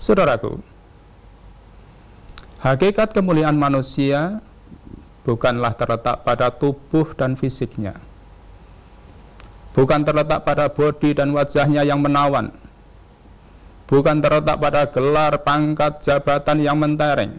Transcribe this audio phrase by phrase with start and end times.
[0.00, 0.56] Saudaraku,
[2.64, 4.40] hakikat kemuliaan manusia
[5.28, 8.00] bukanlah terletak pada tubuh dan fisiknya.
[9.76, 12.48] Bukan terletak pada bodi dan wajahnya yang menawan.
[13.86, 17.36] Bukan terletak pada gelar, pangkat, jabatan yang mentereng.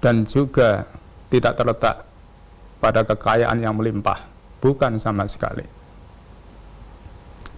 [0.00, 0.88] Dan juga
[1.28, 2.06] tidak terletak
[2.78, 4.30] pada kekayaan yang melimpah.
[4.62, 5.66] Bukan sama sekali.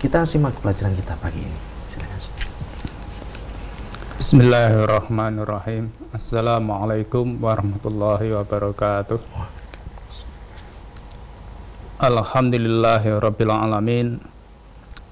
[0.04, 1.60] Kita simak pelajaran kita pagi ini.
[1.88, 2.20] Silakan.
[4.20, 5.96] Bismillahirrahmanirrahim.
[6.12, 9.24] Assalamualaikum warahmatullahi wabarakatuh.
[12.04, 14.20] Alhamdulillahi rabbil alamin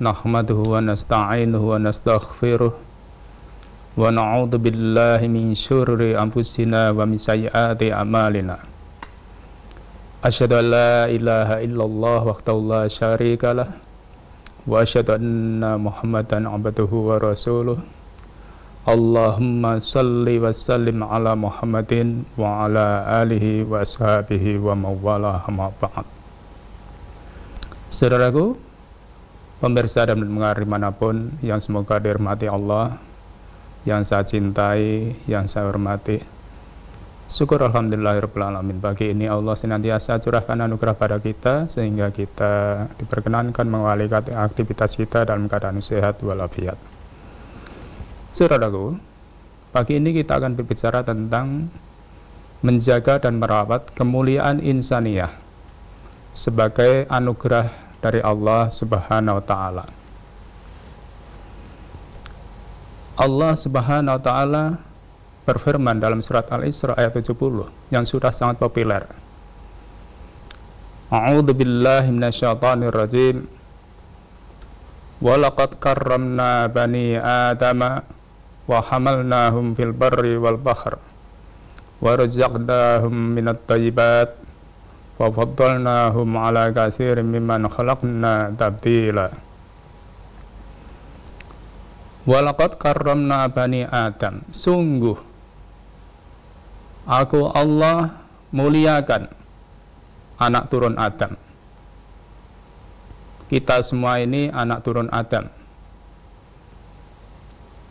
[0.04, 2.76] Nahmaduhu wa nasta'inuhu wa nastaghfiruh.
[3.96, 8.60] Wa na'udhu billahi min syurri anfusina wa min sayyati amalina.
[10.20, 13.56] Asyhadu an la ilaha illallah wahdahu la syarika
[17.18, 17.82] Rasuluh
[18.82, 26.06] Allahumma salli wa sallim ala Muhammadin wa ala alihi wa ashabihi wa mawala hama ba'd
[27.92, 28.58] Saudaraku,
[29.62, 32.98] pemirsa dan pendengar di mana pun yang semoga dirahmati Allah,
[33.86, 36.41] yang saya cintai, yang saya hormati.
[37.32, 45.00] Syukur Alhamdulillahirrahmanirrahim Pagi ini Allah senantiasa curahkan anugerah pada kita Sehingga kita diperkenankan mengawali aktivitas
[45.00, 46.76] kita dalam keadaan sehat walafiat
[48.36, 49.00] Saudaraku,
[49.72, 51.72] pagi ini kita akan berbicara tentang
[52.68, 55.32] menjaga dan merawat kemuliaan insaniyah
[56.36, 59.86] sebagai anugerah dari Allah Subhanahu wa taala.
[63.20, 64.91] Allah Subhanahu wa taala
[65.46, 67.34] berfirman dalam surat Al-Isra ayat 70
[67.90, 69.02] yang sudah sangat populer.
[71.12, 73.44] A'udzu billahi minasyaitonir rajim.
[75.22, 78.02] Walaqad karramna bani Adama
[78.66, 80.98] wa hamalnahum fil barri wal bahr
[82.02, 84.34] wa razaqnahum minat thayyibat
[85.22, 89.30] wa faddalnahum ala katsirin mimman khalaqna tabdila
[92.22, 95.31] Walaqad karramna bani Adam Sungguh
[97.06, 98.22] Aku Allah
[98.54, 99.42] muliakan
[100.42, 101.38] Anak turun Adam.
[103.46, 105.54] Kita semua ini anak turun Adam.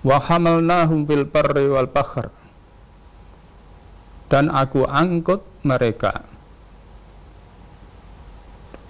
[0.02, 2.34] Wa hamalnahum fil barri wal bahr
[4.30, 6.26] dan aku angkut mereka.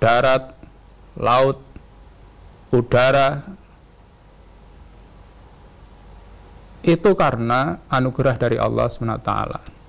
[0.00, 0.56] Darat
[1.20, 1.60] laut
[2.72, 3.44] udara.
[6.80, 9.79] Itu karena anugerah dari Allah SWT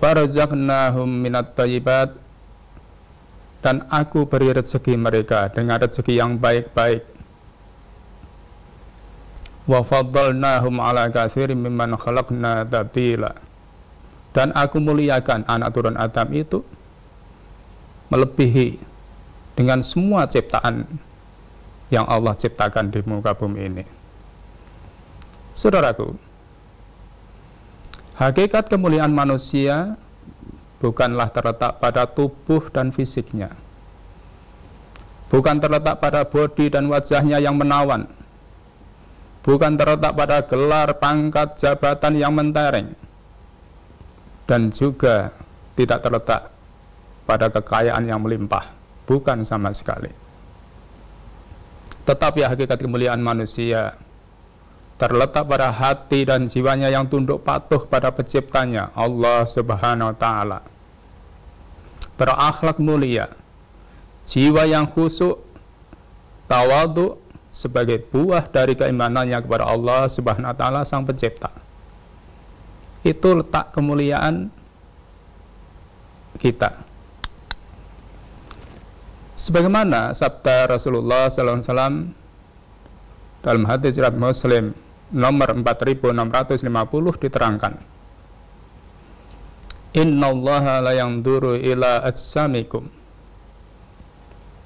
[0.00, 2.16] Barazaknahum minat tayyibat
[3.60, 7.04] dan aku beri rezeki mereka dengan rezeki yang baik-baik.
[9.68, 13.36] Wa faddalnahum ala katsirin mimman khalaqna tabdila
[14.32, 16.64] dan aku muliakan anak turun Adam itu
[18.10, 18.80] melebihi
[19.54, 20.88] dengan semua ciptaan
[21.90, 23.84] yang Allah ciptakan di muka bumi ini.
[25.52, 26.14] Saudaraku,
[28.20, 29.96] hakikat kemuliaan manusia
[30.84, 33.56] bukanlah terletak pada tubuh dan fisiknya.
[35.30, 38.10] bukan terletak pada bodi dan wajahnya yang menawan,
[39.46, 42.98] bukan terletak pada gelar, pangkat, jabatan yang mentereng,
[44.50, 45.30] dan juga
[45.78, 46.50] tidak terletak
[47.30, 48.74] pada kekayaan yang melimpah,
[49.06, 50.10] bukan sama sekali.
[52.10, 53.94] Tetapi hakikat kemuliaan manusia
[55.00, 60.60] terletak pada hati dan jiwanya yang tunduk patuh pada penciptanya, Allah Subhanahu wa taala.
[62.20, 63.32] Berakhlak mulia,
[64.28, 65.40] jiwa yang khusyuk,
[66.52, 67.16] tawadu
[67.48, 71.48] sebagai buah dari keimanannya kepada Allah Subhanahu wa taala sang pencipta.
[73.00, 74.52] Itu letak kemuliaan
[76.36, 76.76] kita.
[79.40, 81.96] Sebagaimana sabda Rasulullah sallallahu alaihi wasallam
[83.40, 84.76] dalam hadis riwayat Muslim
[85.10, 87.74] nomor 4650 diterangkan
[89.90, 93.00] Inna Allah la yanzuru ila ajsamikum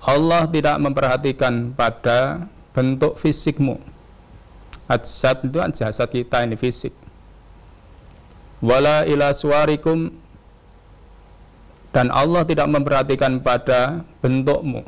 [0.05, 2.45] Allah tidak memperhatikan pada
[2.77, 3.81] bentuk fisikmu.
[4.85, 6.93] Ajsad itu kan jasad kita ini fisik.
[8.61, 10.13] Wala ila suarikum
[11.97, 14.85] dan Allah tidak memperhatikan pada bentukmu.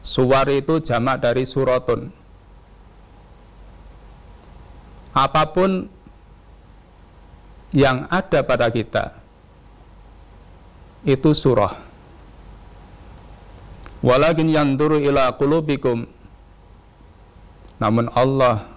[0.00, 2.08] Suwar itu jamak dari suratun.
[5.16, 5.88] Apa pun
[7.72, 9.16] yang ada pada kita
[11.08, 11.80] itu surah.
[14.04, 16.04] Walakin yanduru ila qulubikum.
[17.80, 18.68] Namun Allah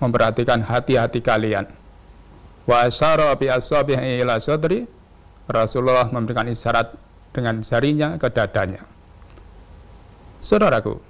[0.00, 1.68] memperhatikan hati-hati kalian.
[2.64, 4.88] Wa asyara bi asabihi ila sadri.
[5.44, 6.96] Rasulullah memberikan isyarat
[7.36, 8.86] dengan jarinya ke dadanya.
[10.40, 11.02] Saudaraku,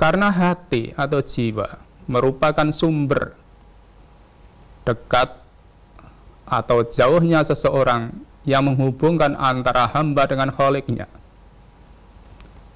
[0.00, 3.34] karena hati atau jiwa merupakan sumber
[4.86, 5.42] dekat
[6.46, 8.14] atau jauhnya seseorang
[8.46, 11.10] yang menghubungkan antara hamba dengan kholiknya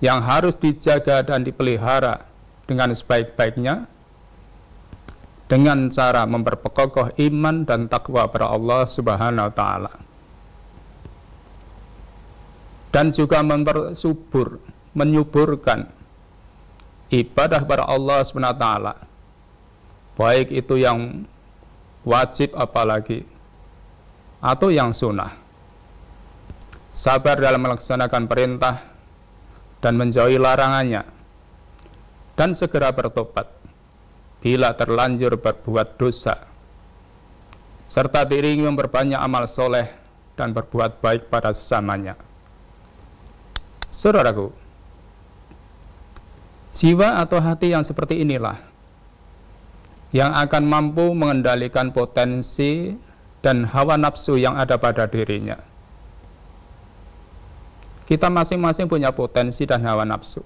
[0.02, 2.26] yang harus dijaga dan dipelihara
[2.66, 3.86] dengan sebaik-baiknya
[5.50, 9.92] dengan cara memperkokoh iman dan takwa pada Allah Subhanahu wa taala.
[12.90, 14.58] Dan juga mempersubur,
[14.94, 15.90] menyuburkan
[17.10, 18.94] ibadah pada Allah Subhanahu wa taala.
[20.20, 21.24] Baik itu yang
[22.04, 23.24] wajib apalagi
[24.44, 25.32] atau yang sunnah.
[26.92, 28.84] Sabar dalam melaksanakan perintah
[29.80, 31.08] dan menjauhi larangannya
[32.36, 33.48] dan segera bertobat
[34.44, 36.44] bila terlanjur berbuat dosa
[37.88, 39.88] serta diiringi memperbanyak amal soleh
[40.36, 42.14] dan berbuat baik pada sesamanya.
[43.88, 44.52] Saudaraku,
[46.76, 48.69] jiwa atau hati yang seperti inilah
[50.10, 52.94] yang akan mampu mengendalikan potensi
[53.40, 55.70] dan hawa nafsu yang ada pada dirinya
[58.10, 60.42] kita masing-masing punya potensi dan hawa nafsu.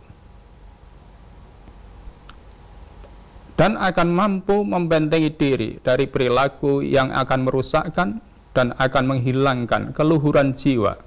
[3.57, 8.21] Dan akan mampu membentengi diri dari perilaku yang akan merusakkan
[8.53, 11.01] dan akan menghilangkan keluhuran jiwa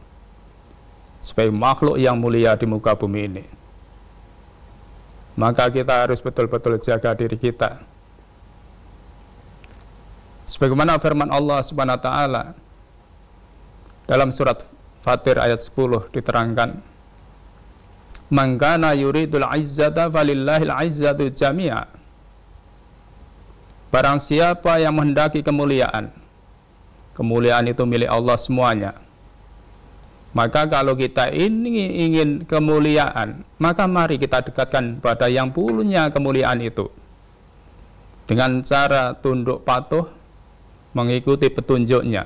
[1.22, 3.46] sebagai makhluk yang mulia di muka bumi ini.
[5.38, 7.86] Maka kita harus betul-betul jaga diri kita.
[10.48, 12.44] Sebagaimana firman Allah Subhanahu wa taala
[14.08, 14.64] dalam surat
[15.04, 16.80] Fatir ayat 10 diterangkan
[18.32, 21.88] Mangkana yuridul izzata falillahil izzatu jami'a.
[23.88, 26.12] Barang siapa yang menghendaki kemuliaan
[27.16, 28.92] Kemuliaan itu milik Allah semuanya
[30.36, 36.92] Maka kalau kita ini ingin kemuliaan Maka mari kita dekatkan pada yang punya kemuliaan itu.
[38.28, 40.17] Dengan cara tunduk patuh
[40.98, 42.26] Mengikuti petunjuknya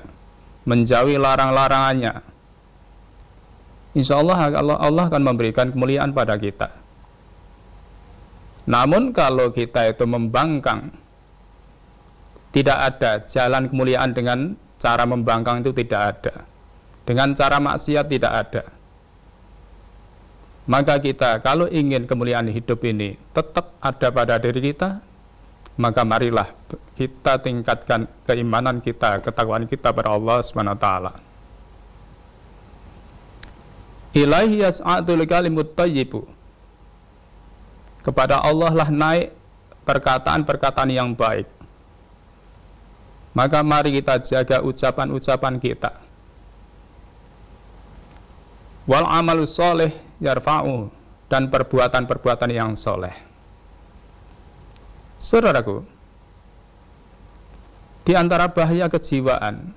[0.63, 2.31] Menjauhi larang-larangannya
[3.91, 6.71] insya Allah Allah akan memberikan kemuliaan pada kita.
[8.69, 10.93] Namun kalau kita itu membangkang,
[12.53, 16.33] tidak ada jalan kemuliaan dengan cara membangkang itu tidak ada.
[17.03, 18.63] Dengan cara maksiat tidak ada.
[20.69, 25.01] Maka kita kalau ingin kemuliaan hidup ini tetap ada pada diri kita,
[25.79, 26.51] maka marilah
[26.99, 31.11] kita tingkatkan keimanan kita, ketakwaan kita pada Allah Subhanahu wa taala.
[34.11, 36.27] Ilaihi yas'adul kalimut tayyibu.
[38.03, 39.31] Kepada Allah lah naik
[39.87, 41.47] perkataan-perkataan yang baik.
[43.31, 45.95] Maka mari kita jaga ucapan-ucapan kita.
[48.83, 50.91] Wal amalu soleh yarfa'u
[51.31, 53.30] dan perbuatan-perbuatan yang soleh.
[55.21, 55.85] Saudaraku,
[58.09, 59.69] di antara bahaya kejiwaan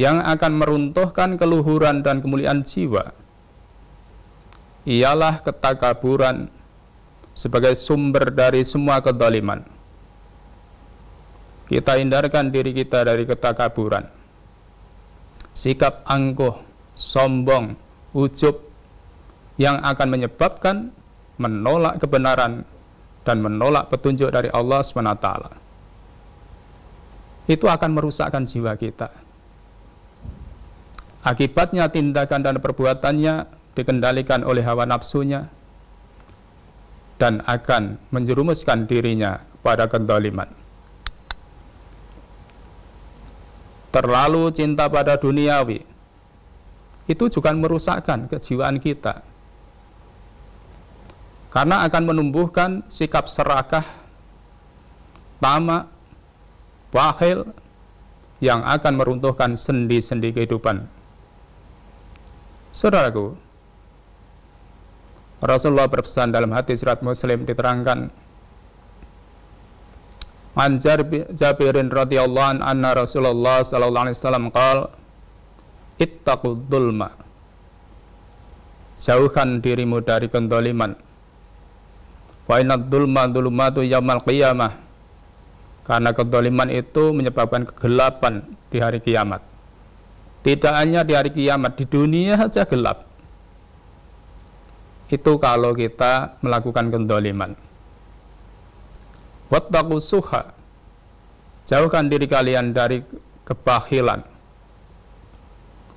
[0.00, 3.12] yang akan meruntuhkan keluhuran dan kemuliaan jiwa
[4.88, 6.48] ialah ketakaburan
[7.36, 9.60] sebagai sumber dari semua kedoliman.
[11.68, 14.08] Kita hindarkan diri kita dari ketakaburan.
[15.52, 16.64] Sikap angkuh,
[16.96, 17.76] sombong,
[18.16, 18.56] ujub
[19.60, 20.96] yang akan menyebabkan
[21.36, 22.64] menolak kebenaran
[23.24, 25.28] dan menolak petunjuk dari Allah SWT.
[27.48, 29.08] Itu akan merusakkan jiwa kita.
[31.24, 35.48] Akibatnya tindakan dan perbuatannya dikendalikan oleh hawa nafsunya
[37.16, 40.48] dan akan menjerumuskan dirinya kepada kedoliman.
[43.88, 45.80] Terlalu cinta pada duniawi
[47.08, 49.24] itu juga merusakkan kejiwaan kita
[51.54, 53.86] karena akan menumbuhkan sikap serakah,
[55.38, 55.86] tamak,
[56.90, 57.46] bakhil
[58.42, 60.82] yang akan meruntuhkan sendi-sendi kehidupan.
[62.74, 63.38] Saudaraku,
[65.38, 68.10] Rasulullah berpesan dalam hadis surat Muslim diterangkan
[70.54, 74.90] An Jabirin radhiyallahu an anna Rasulullah sallallahu alaihi wasallam qala
[75.98, 76.66] ittaqud
[78.94, 80.94] Jauhkan dirimu dari kendoliman
[82.44, 84.72] Wa inna dzulma dzulumatu yaumil qiyamah.
[85.84, 88.40] Karena kedoliman itu menyebabkan kegelapan
[88.72, 89.44] di hari kiamat.
[90.44, 93.04] Tidak hanya di hari kiamat, di dunia saja gelap.
[95.12, 97.52] Itu kalau kita melakukan kedoliman.
[99.52, 100.56] Wattaqu suha.
[101.68, 103.04] Jauhkan diri kalian dari
[103.44, 104.24] kebahilan.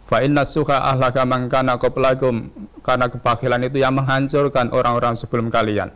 [0.07, 2.51] Fa inna suha ahlaka man kana qablakum.
[2.83, 5.91] Karena kebahilan itu yang menghancurkan orang-orang sebelum kalian.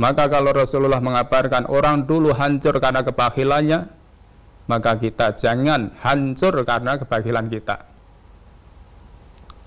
[0.00, 3.84] Maka kalau Rasulullah mengabarkan orang dulu hancur karena kebakilannya,
[4.64, 7.84] maka kita jangan hancur karena kebakilan kita.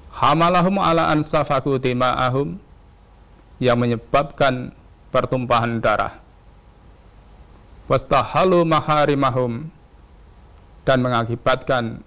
[0.10, 2.58] Hamalahum ala ansafaku tima'ahum
[3.62, 4.74] yang menyebabkan
[5.14, 6.18] pertumpahan darah.
[7.86, 9.70] Wastahalu maharimahum
[10.82, 12.02] dan mengakibatkan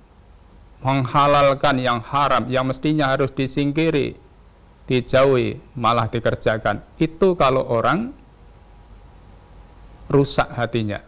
[0.83, 4.19] menghalalkan yang haram yang mestinya harus disingkiri
[4.87, 8.15] dijauhi malah dikerjakan itu kalau orang
[10.07, 11.03] rusak hatinya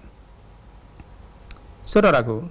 [1.86, 2.46] saudaraku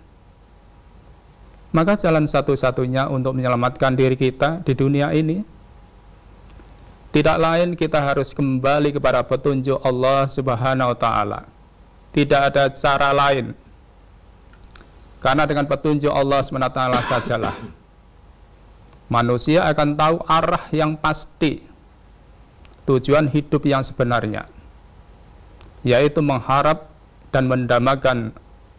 [1.75, 5.43] maka jalan satu-satunya untuk menyelamatkan diri kita di dunia ini
[7.17, 11.39] tidak lain kita harus kembali kepada petunjuk Allah Subhanahu wa taala.
[12.11, 13.57] Tidak ada cara lain.
[15.17, 17.55] Karena dengan petunjuk Allah Subhanahu wa taala sajalah
[19.07, 21.63] manusia akan tahu arah yang pasti
[22.87, 24.47] tujuan hidup yang sebenarnya
[25.87, 26.91] yaitu mengharap
[27.31, 28.35] dan mendamakan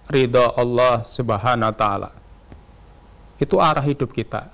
[0.08, 2.10] ridha Allah Subhanahu wa taala.
[3.38, 4.50] Itu arah hidup kita.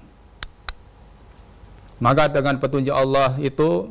[2.03, 3.89] Maka dengan petunjuk Allah itu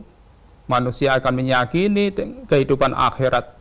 [0.70, 2.14] manusia akan meyakini
[2.46, 3.58] kehidupan akhirat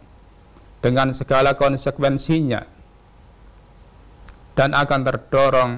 [0.83, 2.67] dengan segala konsekuensinya
[4.59, 5.71] dan akan terdorong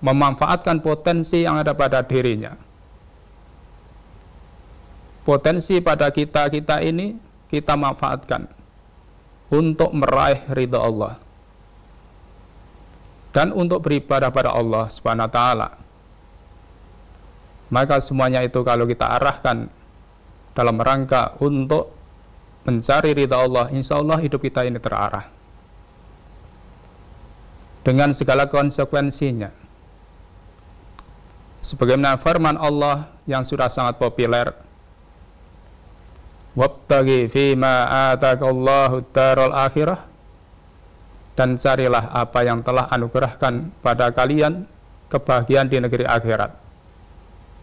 [0.00, 2.56] memanfaatkan potensi yang ada pada dirinya.
[5.20, 7.14] Potensi pada kita-kita ini
[7.52, 8.48] kita manfaatkan
[9.52, 11.20] untuk meraih ridha Allah
[13.30, 15.68] dan untuk beribadah pada Allah Subhanahu wa taala.
[17.70, 19.70] Maka semuanya itu kalau kita arahkan
[20.56, 21.94] dalam rangka untuk
[22.66, 25.30] mencari ridha Allah, insya Allah hidup kita ini terarah
[27.86, 29.69] dengan segala konsekuensinya
[31.70, 34.50] sebagaimana firman Allah yang sudah sangat populer.
[36.58, 40.10] Wabtagi fima atakallahu darul akhirah.
[41.38, 44.66] Dan carilah apa yang telah anugerahkan pada kalian
[45.08, 46.52] kebahagiaan di negeri akhirat.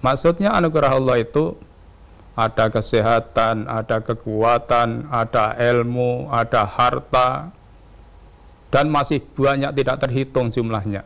[0.02, 1.54] Maksudnya anugerah Allah itu
[2.34, 7.50] ada kesehatan, ada kekuatan, ada ilmu, ada harta,
[8.70, 11.06] dan masih banyak tidak terhitung jumlahnya.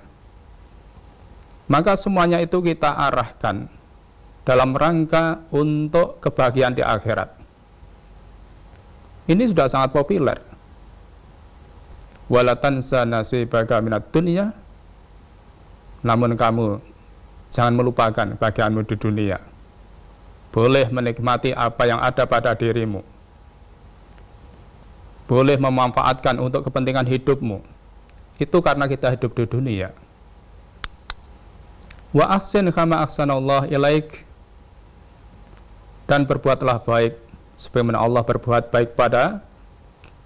[1.72, 3.72] Maka semuanya itu kita arahkan
[4.44, 7.32] dalam rangka untuk kebahagiaan di akhirat.
[9.32, 10.36] Ini sudah sangat populer.
[12.28, 14.52] Walatansa nasibaka minat dunia.
[16.04, 16.84] Namun kamu
[17.56, 19.40] jangan melupakan bagianmu di dunia.
[20.52, 23.00] Boleh menikmati apa yang ada pada dirimu.
[25.32, 27.64] Boleh memanfaatkan untuk kepentingan hidupmu.
[28.44, 29.96] Itu karena kita hidup di dunia
[32.12, 34.24] wa ahsin kama ahsanallah ilaik
[36.08, 37.16] dan berbuatlah baik
[37.56, 39.40] sebagaimana Allah berbuat baik pada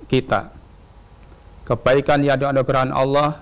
[0.10, 0.50] kita
[1.66, 3.42] kebaikan yang dianugerahkan Allah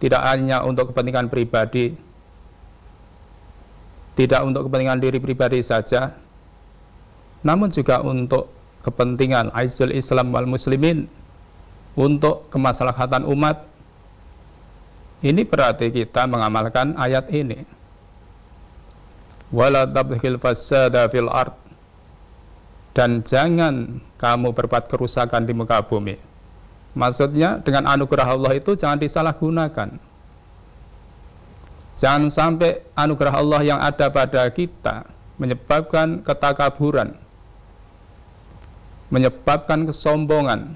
[0.00, 1.92] tidak hanya untuk kepentingan pribadi
[4.12, 6.12] tidak untuk kepentingan diri pribadi saja,
[7.40, 8.52] namun juga untuk
[8.84, 11.08] kepentingan aizul Islam wal muslimin,
[11.96, 13.71] untuk kemaslahatan umat.
[15.22, 17.62] Ini berarti kita mengamalkan ayat ini.
[19.54, 21.54] Wala tabghil fasada fil ard.
[22.92, 26.18] Dan jangan kamu berbuat kerusakan di muka bumi.
[26.92, 30.12] Maksudnya dengan anugerah Allah itu jangan disalahgunakan
[32.02, 35.06] Jangan sampai anugerah Allah yang ada pada kita
[35.38, 37.14] menyebabkan ketakaburan,
[39.06, 40.74] menyebabkan kesombongan,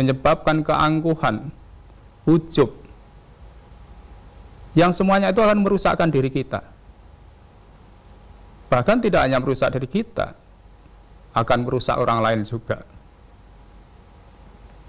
[0.00, 1.52] menyebabkan keangkuhan,
[2.24, 2.72] ujub,
[4.78, 6.62] yang semuanya itu akan merusakkan diri kita.
[8.70, 10.38] Bahkan tidak hanya merusak diri kita,
[11.34, 12.86] akan merusak orang lain juga.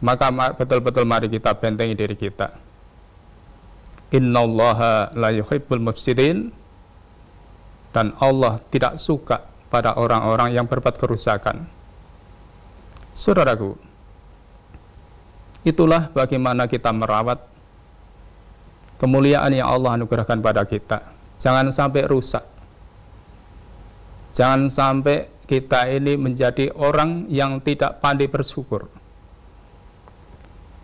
[0.01, 2.71] Maka betul-betul mari kita bentengi diri kita
[4.11, 6.51] innallaha la yuhibbul mufsidin
[7.95, 11.63] dan Allah tidak suka pada orang-orang yang berbuat kerusakan.
[13.15, 13.75] Saudaraku,
[15.63, 17.39] itulah bagaimana kita merawat
[19.01, 21.01] kemuliaan yang Allah anugerahkan pada kita.
[21.41, 22.45] Jangan sampai rusak.
[24.37, 28.85] Jangan sampai kita ini menjadi orang yang tidak pandai bersyukur.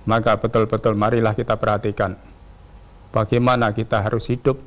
[0.10, 2.18] Maka betul-betul marilah kita perhatikan
[3.14, 4.58] bagaimana kita harus hidup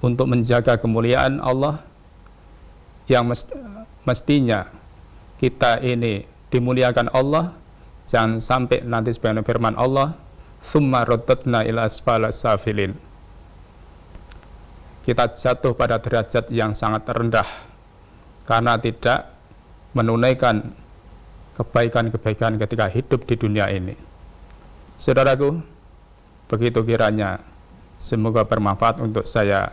[0.00, 1.84] untuk menjaga kemuliaan Allah
[3.10, 3.28] yang
[4.08, 4.72] mestinya
[5.38, 7.52] kita ini dimuliakan Allah
[8.08, 10.16] jangan sampai nanti sebagian firman Allah
[10.64, 12.96] summa raddatna ila asfala safilin
[15.04, 17.44] kita jatuh pada derajat yang sangat rendah
[18.48, 19.36] karena tidak
[19.92, 20.72] menunaikan
[21.60, 23.94] kebaikan-kebaikan ketika hidup di dunia ini.
[24.98, 25.60] Saudaraku,
[26.50, 27.38] begitu kiranya
[28.04, 29.70] Semoga bermanfaat untuk saya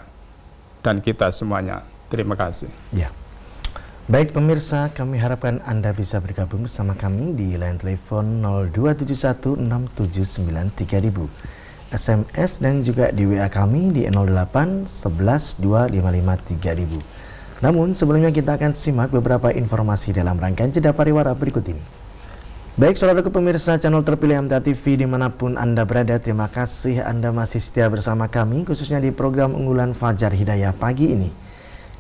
[0.86, 1.84] dan kita semuanya.
[2.08, 2.70] Terima kasih.
[2.96, 3.10] Ya.
[4.10, 8.42] Baik pemirsa, kami harapkan Anda bisa bergabung bersama kami di line telepon
[8.74, 11.30] 02716793000,
[11.94, 15.62] SMS dan juga di WA kami di 08 11
[17.62, 21.86] Namun sebelumnya kita akan simak beberapa informasi dalam rangkaian jeda pariwara berikut ini.
[22.82, 27.30] Baik saudaraku pemirsa channel terpilih MTA TV di mana pun Anda berada Terima kasih Anda
[27.30, 31.30] masih setia bersama kami khususnya di program unggulan Fajar Hidayah pagi ini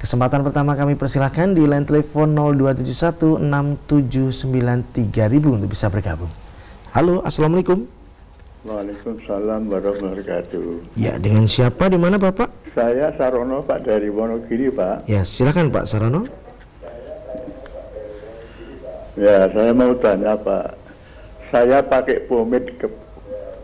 [0.01, 4.97] Kesempatan pertama kami persilahkan di line telepon 02716793000
[5.45, 6.33] untuk bisa bergabung
[6.89, 7.85] Halo Assalamualaikum
[8.65, 12.49] Waalaikumsalam warahmatullahi wabarakatuh Ya dengan siapa di mana Bapak?
[12.73, 16.25] Saya Sarono Pak dari Wonogiri Pak Ya silakan Pak Sarono
[19.21, 20.71] Ya, saya mau tanya Pak.
[21.51, 22.87] Saya pakai pomade ke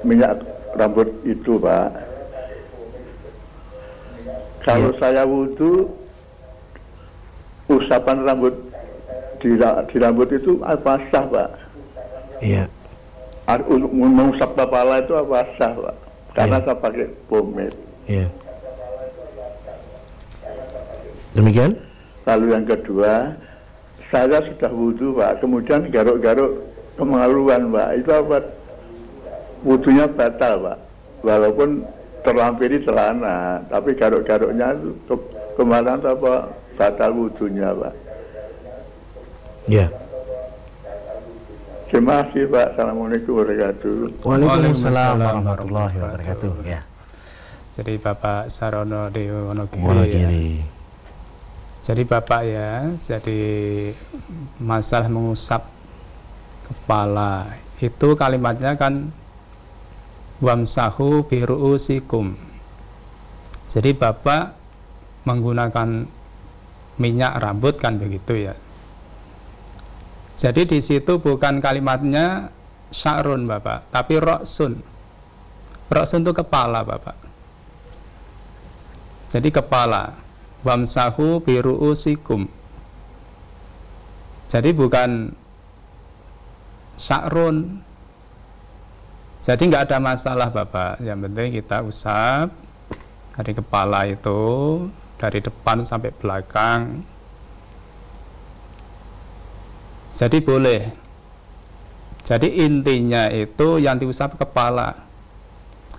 [0.04, 0.44] minyak
[0.76, 1.88] rambut itu Pak.
[4.68, 5.00] Kalau ya.
[5.00, 5.88] saya wudhu,
[7.68, 8.56] usapan rambut
[9.44, 11.50] di, di rambut itu apa sah Pak?
[12.44, 12.66] Iya.
[13.68, 15.96] Untuk mengusap kepala itu apa sah Pak?
[16.36, 16.66] Karena ya.
[16.68, 17.78] saya pakai pomade.
[18.08, 18.28] Iya.
[21.38, 21.78] Demikian?
[22.26, 23.38] Lalu yang kedua,
[24.12, 26.64] saya sudah wudhu pak kemudian garuk-garuk
[26.96, 28.38] kemaluan pak itu apa
[29.68, 30.78] wudhunya batal pak
[31.28, 31.84] walaupun
[32.24, 35.16] terlampiri celana tapi garuk-garuknya itu ke
[35.60, 36.34] kemaluan apa
[36.78, 37.94] batal wudhunya pak
[39.68, 39.88] ya
[41.88, 42.76] Terima kasih Pak.
[42.76, 44.28] Assalamualaikum warahmatullahi wabarakatuh.
[44.28, 46.52] Waalaikumsalam warahmatullahi wabarakatuh.
[46.68, 46.82] Ya.
[47.80, 49.08] Jadi Bapak Sarono.
[49.08, 50.68] Wonogiri.
[50.68, 50.68] Ya.
[51.88, 53.40] Jadi Bapak ya, jadi
[54.60, 55.64] masalah mengusap
[56.68, 59.16] kepala itu kalimatnya kan
[60.44, 62.36] wamsahu biru'usikum.
[63.72, 64.60] Jadi Bapak
[65.24, 66.12] menggunakan
[66.98, 68.56] minyak rambut kan begitu ya.
[70.38, 72.54] Jadi di situ bukan kalimatnya
[72.94, 74.78] syarun Bapak, tapi roksun.
[75.90, 77.18] Roksun itu kepala Bapak.
[79.28, 80.28] Jadi kepala
[80.66, 82.50] wamsahu biru'usikum
[84.48, 85.36] jadi bukan
[86.98, 87.84] sakrun
[89.44, 92.52] jadi nggak ada masalah Bapak yang penting kita usap
[93.38, 94.42] dari kepala itu
[95.18, 97.02] dari depan sampai belakang
[100.14, 100.82] jadi boleh
[102.26, 105.06] jadi intinya itu yang diusap kepala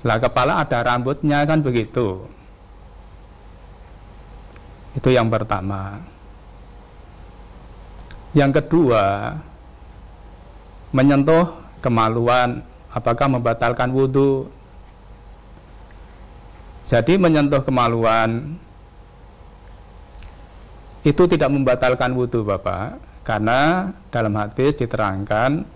[0.07, 2.26] lah kepala ada rambutnya kan begitu
[4.98, 6.02] itu yang pertama.
[8.35, 9.37] Yang kedua,
[10.90, 14.50] menyentuh kemaluan, apakah membatalkan wudhu?
[16.83, 18.59] Jadi menyentuh kemaluan
[21.06, 22.98] itu tidak membatalkan wudhu Bapak.
[23.26, 25.68] Karena dalam hadis diterangkan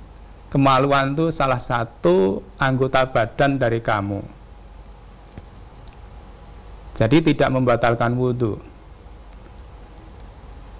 [0.48, 4.24] kemaluan itu salah satu anggota badan dari kamu.
[6.96, 8.72] Jadi tidak membatalkan wudhu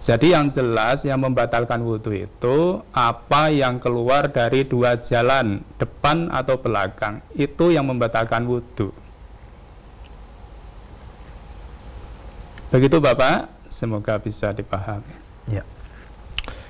[0.03, 6.59] jadi yang jelas yang membatalkan wudhu itu apa yang keluar dari dua jalan depan atau
[6.59, 7.23] belakang.
[7.39, 8.91] Itu yang membatalkan wudhu
[12.73, 15.09] begitu Bapak Semoga bisa dipahami.
[15.49, 15.65] Ya.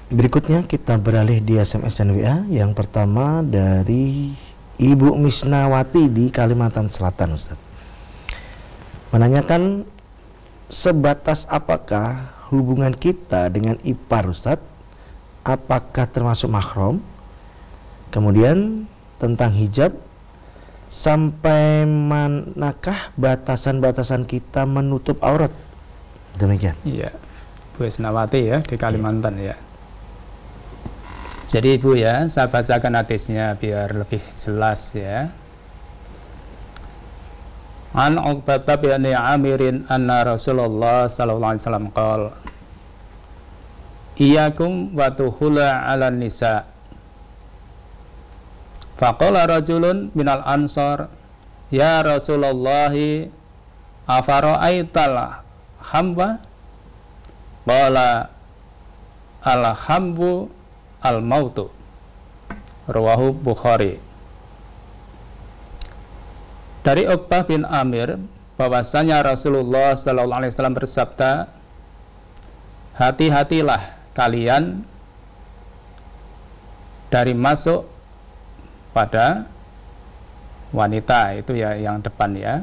[0.06, 2.46] Berikutnya kita beralih di SMS dan WA.
[2.46, 4.30] Yang pertama dari
[4.78, 7.58] Ibu Misnawati di Kalimantan Selatan, Ustaz.
[9.10, 9.82] Menanyakan
[10.70, 14.62] sebatas apakah hubungan kita dengan ipar, Ustaz?
[15.42, 17.02] Apakah termasuk mahram?
[18.14, 18.86] Kemudian
[19.18, 19.90] tentang hijab
[20.86, 25.50] sampai manakah batasan-batasan kita menutup aurat?
[26.42, 26.74] Demikian.
[26.82, 27.14] Iya.
[27.78, 29.54] Bu Esnawati ya di Kalimantan ya.
[31.46, 35.30] Jadi Ibu ya, saya bacakan hadisnya biar lebih jelas ya.
[37.94, 42.32] An Uqbah bin Amirin anna Rasulullah sallallahu alaihi wasallam qala
[44.16, 46.64] Iyakum wa tuhula 'ala nisa.
[48.96, 51.12] Faqala rajulun minal ansar
[51.72, 52.92] Ya Rasulullah
[54.04, 55.41] afara'aital
[55.82, 56.38] hamba
[57.66, 58.30] qala
[59.42, 60.46] alhambu
[61.02, 61.70] al mautu
[62.86, 63.98] rawahu bukhari.
[66.82, 68.18] Dari Uqbah bin Amir
[68.58, 71.30] bahwasanya Rasulullah sallallahu alaihi wasallam bersabda
[72.98, 74.82] hati-hatilah kalian
[77.08, 77.86] dari masuk
[78.92, 79.46] pada
[80.72, 82.54] wanita itu ya yang depan ya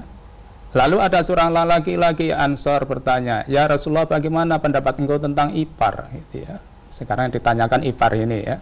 [0.69, 6.61] Lalu ada seorang laki-laki Ansor bertanya, "Ya Rasulullah, bagaimana pendapat engkau tentang ipar?" Gitu ya.
[6.93, 8.61] Sekarang ditanyakan ipar ini ya.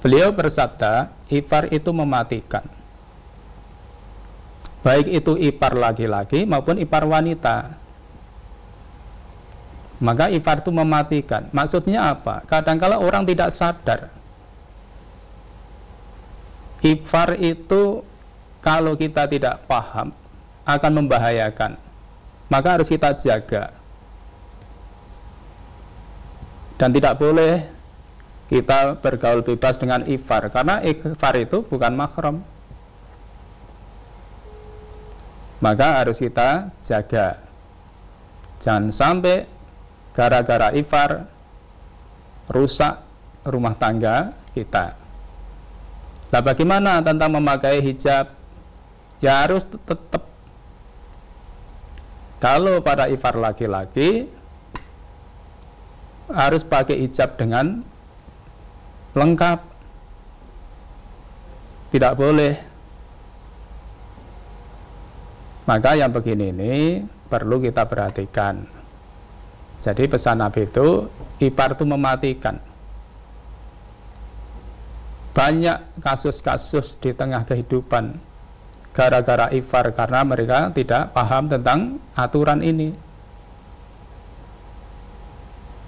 [0.00, 2.64] Beliau bersabda, ipar itu mematikan.
[4.80, 7.76] Baik itu ipar laki-laki maupun ipar wanita.
[10.00, 11.52] Maka ipar itu mematikan.
[11.52, 12.40] Maksudnya apa?
[12.48, 14.08] Kadang-kala orang tidak sadar.
[16.80, 18.00] Ipar itu
[18.64, 20.16] kalau kita tidak paham,
[20.76, 21.80] akan membahayakan.
[22.50, 23.74] Maka harus kita jaga.
[26.76, 27.66] Dan tidak boleh
[28.50, 32.42] kita bergaul bebas dengan ifar karena ifar itu bukan mahram.
[35.60, 37.38] Maka harus kita jaga.
[38.64, 39.44] Jangan sampai
[40.16, 41.28] gara-gara ifar
[42.48, 43.04] rusak
[43.44, 44.96] rumah tangga kita.
[46.30, 48.34] Nah, bagaimana tentang memakai hijab?
[49.20, 50.29] Ya harus tetap
[52.40, 54.24] kalau pada ifar laki-laki
[56.32, 57.84] harus pakai hijab dengan
[59.12, 59.60] lengkap.
[61.90, 62.54] Tidak boleh.
[65.66, 66.74] Maka yang begini ini
[67.28, 68.64] perlu kita perhatikan.
[69.76, 71.10] Jadi pesan Nabi itu
[71.42, 72.56] ipar itu mematikan.
[75.34, 78.29] Banyak kasus-kasus di tengah kehidupan
[78.90, 82.90] gara-gara ifar karena mereka tidak paham tentang aturan ini.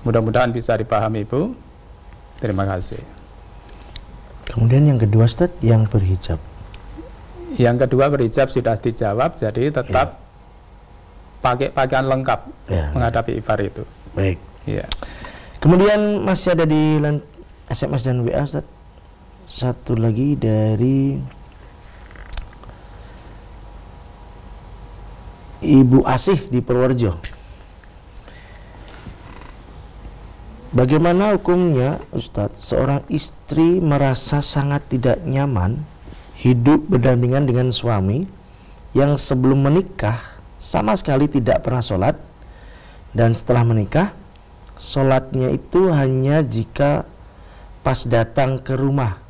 [0.02, 1.54] Mudah-mudahan bisa dipahami Ibu.
[2.42, 2.98] Terima kasih.
[4.50, 6.42] Kemudian yang kedua Ustaz yang berhijab.
[7.54, 10.20] Yang kedua berhijab sudah dijawab jadi tetap ya.
[11.44, 13.86] pakai pakaian lengkap ya, menghadapi ifar itu.
[14.18, 14.42] Baik.
[14.66, 14.90] Ya.
[15.62, 16.98] Kemudian masih ada di
[17.70, 18.66] SMS dan WA Ustaz.
[19.46, 21.20] Satu lagi dari
[25.62, 27.14] Ibu Asih di Purworejo.
[30.74, 32.74] Bagaimana hukumnya Ustadz?
[32.74, 35.78] Seorang istri merasa sangat tidak nyaman
[36.34, 38.26] hidup berdampingan dengan suami
[38.90, 40.18] yang sebelum menikah
[40.58, 42.18] sama sekali tidak pernah sholat
[43.14, 44.10] dan setelah menikah
[44.82, 47.06] sholatnya itu hanya jika
[47.86, 49.22] pas datang ke rumah.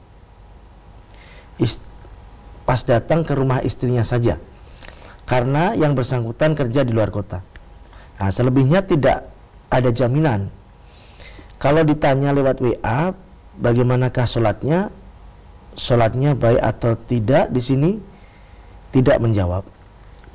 [2.65, 4.41] Pas datang ke rumah istrinya saja
[5.33, 7.41] karena yang bersangkutan kerja di luar kota.
[8.21, 9.33] Nah, selebihnya tidak
[9.73, 10.53] ada jaminan.
[11.57, 13.17] Kalau ditanya lewat WA,
[13.57, 14.93] bagaimanakah sholatnya?
[15.73, 17.91] Sholatnya baik atau tidak di sini
[18.93, 19.65] tidak menjawab.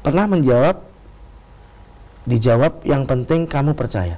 [0.01, 0.81] Pernah menjawab,
[2.25, 4.17] dijawab yang penting kamu percaya.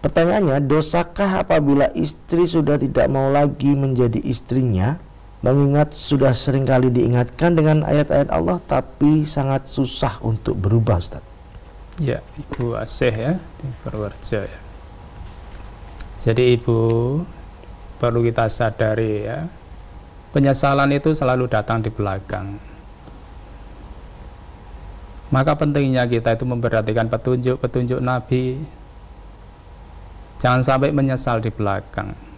[0.00, 4.96] Pertanyaannya, dosakah apabila istri sudah tidak mau lagi menjadi istrinya
[5.40, 11.24] Mengingat sudah sering kali diingatkan dengan ayat-ayat Allah tapi sangat susah untuk berubah Ustaz.
[11.96, 14.60] Ya, Ibu Asih ya di Purworejo ya.
[16.20, 16.80] Jadi Ibu
[17.96, 19.48] perlu kita sadari ya,
[20.36, 22.60] penyesalan itu selalu datang di belakang.
[25.32, 28.60] Maka pentingnya kita itu memperhatikan petunjuk-petunjuk Nabi.
[30.36, 32.29] Jangan sampai menyesal di belakang.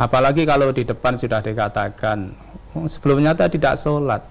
[0.00, 2.32] Apalagi kalau di depan sudah dikatakan,
[2.72, 4.24] oh, sebelumnya tadi tidak sholat.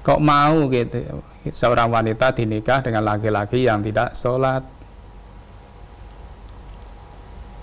[0.00, 1.20] Kok mau gitu,
[1.52, 4.64] seorang wanita dinikah dengan laki-laki yang tidak sholat.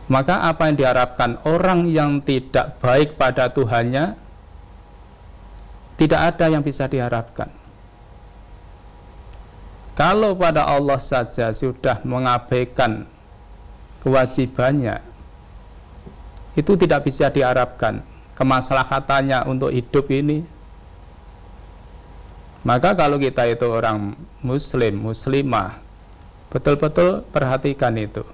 [0.06, 4.14] Maka apa yang diharapkan orang yang tidak baik pada Tuhannya
[5.98, 7.50] tidak ada yang bisa diharapkan.
[9.98, 13.10] Kalau pada Allah saja sudah mengabaikan
[14.06, 15.15] kewajibannya,
[16.56, 18.02] itu tidak bisa diharapkan
[18.40, 20.44] kemaslahatannya untuk hidup ini.
[22.66, 25.78] Maka kalau kita itu orang muslim, muslimah,
[26.50, 28.26] betul-betul perhatikan itu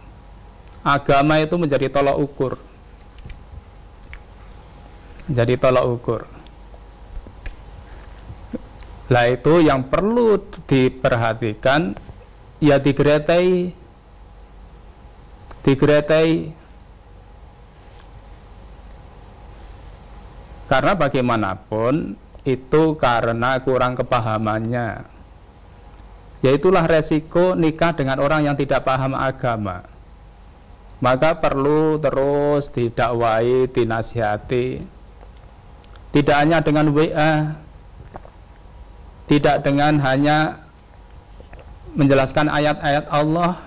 [0.82, 2.58] agama itu menjadi tolak ukur.
[5.30, 6.22] Jadi tolak ukur.
[9.12, 11.96] Lah itu yang perlu diperhatikan
[12.64, 13.76] ya digretai
[15.62, 16.30] digretai
[20.72, 22.16] karena bagaimanapun
[22.48, 25.04] itu karena kurang kepahamannya
[26.40, 29.92] yaitulah resiko nikah dengan orang yang tidak paham agama
[31.02, 34.86] maka perlu terus didakwai, dinasihati.
[36.14, 37.58] Tidak hanya dengan WA,
[39.26, 40.62] tidak dengan hanya
[41.98, 43.58] menjelaskan ayat-ayat Allah,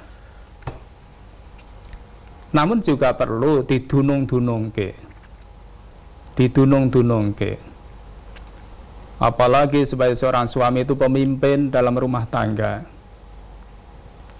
[2.54, 4.70] namun juga perlu didunung-dunung.
[6.34, 7.56] Didunung-dunung ke.
[9.22, 12.82] Apalagi sebagai seorang suami itu pemimpin dalam rumah tangga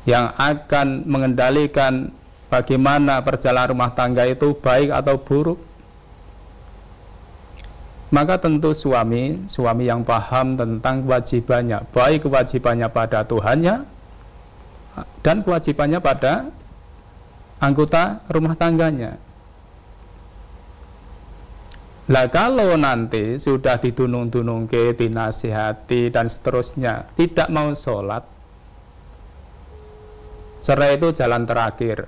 [0.05, 2.13] yang akan mengendalikan
[2.53, 5.59] bagaimana perjalanan rumah tangga itu baik atau buruk
[8.13, 13.75] maka tentu suami suami yang paham tentang kewajibannya baik kewajibannya pada Tuhannya
[15.25, 16.53] dan kewajibannya pada
[17.59, 19.19] anggota rumah tangganya
[22.05, 28.29] lah kalau nanti sudah ditunung-tunung ke, dinasihati dan seterusnya, tidak mau sholat,
[30.61, 32.05] cerai itu jalan terakhir.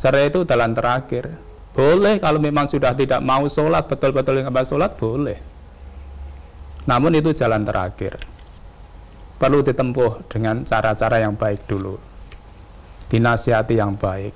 [0.00, 1.36] Cerai itu jalan terakhir.
[1.76, 5.38] Boleh kalau memang sudah tidak mau sholat, betul-betul nggak mau sholat, boleh.
[6.88, 8.16] Namun itu jalan terakhir.
[9.36, 12.00] Perlu ditempuh dengan cara-cara yang baik dulu.
[13.12, 14.32] Dinasihati yang baik.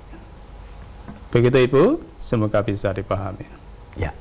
[1.33, 1.83] Begitu Ibu,
[2.21, 3.45] semoga bisa dipahami.
[3.97, 4.13] Ya.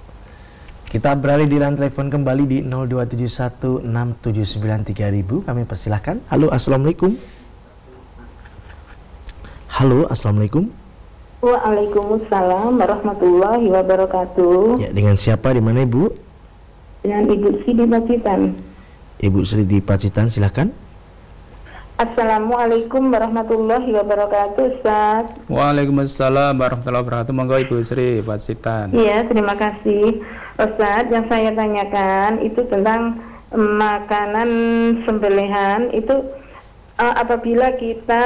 [0.88, 5.44] Kita beralih di line telepon kembali di 02716793000.
[5.44, 6.24] Kami persilahkan.
[6.32, 7.12] Halo, Assalamualaikum.
[9.68, 10.72] Halo, Assalamualaikum.
[11.38, 14.82] Waalaikumsalam warahmatullahi wabarakatuh.
[14.82, 16.10] Ya, dengan siapa di mana Ibu?
[17.04, 18.40] Dengan Ibu Sri di Pacitan.
[19.22, 20.72] Ibu Sri di Pacitan, silahkan.
[21.98, 25.34] Assalamualaikum warahmatullahi wabarakatuh, Ustaz.
[25.50, 27.34] Waalaikumsalam warahmatullahi wabarakatuh.
[27.34, 28.94] Monggo Ibu Sri Pacitan.
[28.94, 30.22] Iya, terima kasih.
[30.62, 33.18] Ustaz, yang saya tanyakan itu tentang
[33.58, 34.50] makanan
[35.10, 36.22] sembelihan itu
[37.02, 38.24] uh, apabila kita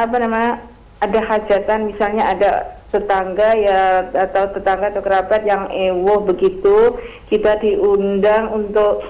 [0.00, 0.56] apa nama
[1.04, 2.50] ada hajatan misalnya ada
[2.88, 6.96] tetangga ya atau tetangga atau kerabat yang ewo begitu
[7.28, 9.04] kita diundang untuk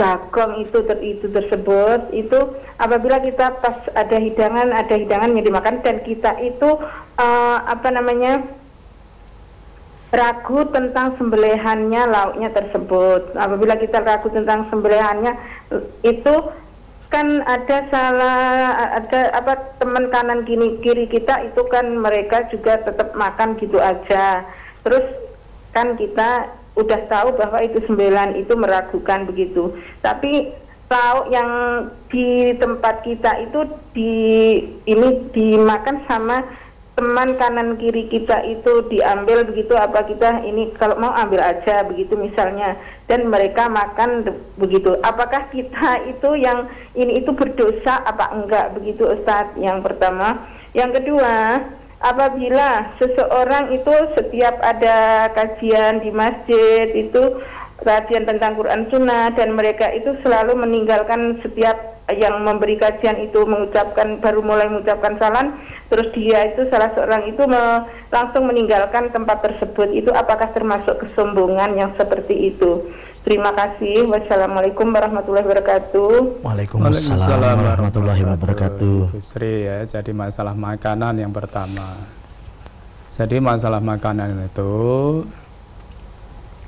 [0.00, 5.84] jagung itu ter, itu tersebut itu apabila kita pas ada hidangan ada hidangan yang dimakan
[5.84, 6.80] dan kita itu
[7.20, 8.40] uh, apa namanya
[10.10, 13.34] ragu tentang sembelihannya lauknya tersebut.
[13.38, 15.38] Apabila kita ragu tentang sembelihannya
[16.02, 16.34] itu
[17.10, 18.38] kan ada salah
[18.94, 24.46] ada apa teman kanan kiri kiri kita itu kan mereka juga tetap makan gitu aja.
[24.82, 25.06] Terus
[25.70, 29.74] kan kita udah tahu bahwa itu sembilan itu meragukan begitu.
[30.04, 30.52] Tapi
[30.90, 31.50] tahu yang
[32.10, 33.60] di tempat kita itu
[33.94, 34.14] di
[34.90, 36.42] ini dimakan sama
[36.98, 42.12] teman kanan kiri kita itu diambil begitu apa kita ini kalau mau ambil aja begitu
[42.12, 42.76] misalnya
[43.08, 44.28] dan mereka makan
[44.60, 45.00] begitu.
[45.00, 50.44] Apakah kita itu yang ini itu berdosa apa enggak begitu Ustadz yang pertama.
[50.76, 51.64] Yang kedua
[52.00, 57.44] apabila seseorang itu setiap ada kajian di masjid itu
[57.84, 61.76] kajian tentang Quran Sunnah dan mereka itu selalu meninggalkan setiap
[62.10, 65.54] yang memberi kajian itu mengucapkan baru mulai mengucapkan salam
[65.86, 69.94] terus dia itu salah seorang itu me, langsung meninggalkan tempat tersebut.
[69.94, 72.82] Itu apakah termasuk kesombongan yang seperti itu
[73.20, 74.08] Terima kasih.
[74.08, 76.40] Wassalamualaikum warahmatullahi wabarakatuh.
[76.40, 79.20] Waalaikumsalam warahmatullahi wabarakatuh.
[79.20, 82.00] Sri ya, jadi masalah makanan yang pertama.
[83.12, 84.72] Jadi masalah makanan itu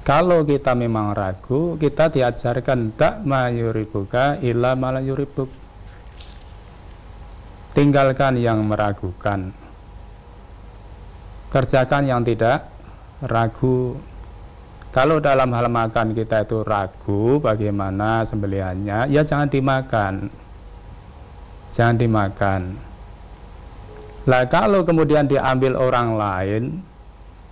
[0.02, 5.46] kalau kita memang ragu, kita diajarkan tak mayuribuka illa malayuribuk.
[7.72, 9.54] Tinggalkan yang meragukan.
[11.48, 12.68] Kerjakan yang tidak
[13.22, 13.96] ragu.
[14.92, 20.28] Kalau dalam hal makan kita itu ragu bagaimana sembelihannya, ya jangan dimakan.
[21.72, 22.76] Jangan dimakan.
[24.28, 26.64] Lah kalau kemudian diambil orang lain,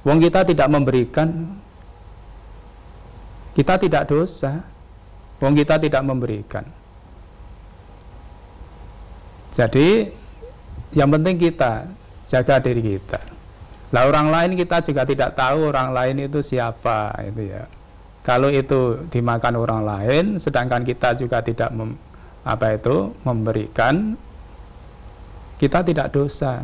[0.04, 1.56] wong kita tidak memberikan,
[3.56, 4.60] kita tidak dosa.
[5.40, 6.68] Wong kita tidak memberikan.
[9.56, 10.12] Jadi
[10.92, 11.88] yang penting kita
[12.28, 13.39] jaga diri kita.
[13.90, 17.66] Lah orang lain kita juga tidak tahu orang lain itu siapa itu ya.
[18.22, 21.98] Kalau itu dimakan orang lain sedangkan kita juga tidak mem,
[22.46, 24.14] apa itu memberikan
[25.58, 26.62] kita tidak dosa.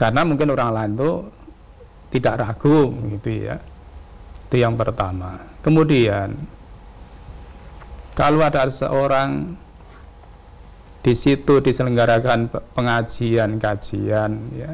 [0.00, 1.12] Karena mungkin orang lain itu
[2.16, 3.60] tidak ragu gitu ya.
[4.48, 5.36] Itu yang pertama.
[5.60, 6.32] Kemudian
[8.16, 9.58] kalau ada seorang
[11.04, 14.72] di situ diselenggarakan pengajian kajian ya.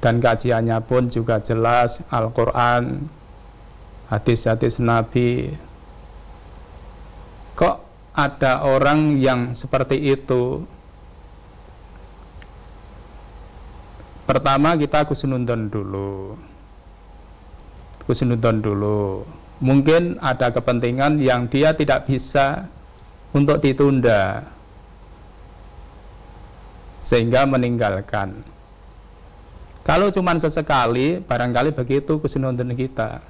[0.00, 3.10] Dan kajiannya pun juga jelas Al-Quran
[4.06, 5.50] hadis-hadis Nabi.
[7.58, 7.76] Kok
[8.14, 10.62] ada orang yang seperti itu?
[14.24, 16.38] Pertama kita kusununton dulu.
[18.06, 19.26] Kusununton dulu.
[19.58, 22.70] Mungkin ada kepentingan yang dia tidak bisa
[23.36, 24.48] untuk ditunda
[27.00, 28.44] sehingga meninggalkan.
[29.84, 33.24] Kalau cuma sesekali, barangkali begitu kesunatan kita.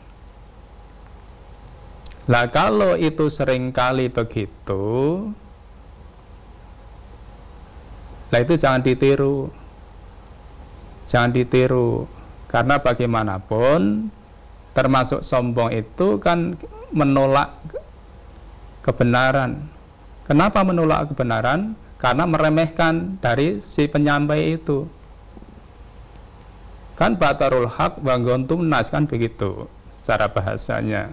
[2.29, 4.87] Lah kalau itu sering kali begitu,
[8.31, 9.51] lah itu jangan ditiru.
[11.11, 12.07] Jangan ditiru.
[12.47, 14.11] Karena bagaimanapun,
[14.75, 16.55] termasuk sombong itu kan
[16.95, 17.51] menolak
[18.87, 19.67] kebenaran.
[20.27, 21.75] Kenapa menolak kebenaran?
[22.01, 24.89] Karena meremehkan dari si penyampai itu.
[26.97, 29.69] Kan batarul haq wanggontum nas kan begitu
[30.01, 31.13] secara bahasanya.